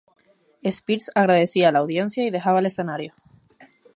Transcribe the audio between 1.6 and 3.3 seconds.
a la audiencia y dejaba el escenario.